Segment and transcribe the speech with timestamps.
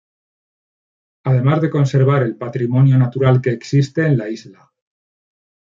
[1.25, 4.73] Además de conservar el patrimonio natural que existe en la isla.